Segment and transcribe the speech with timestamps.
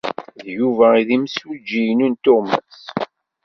[0.43, 2.79] D Yuba ay d imsujji-inu n tuɣmas.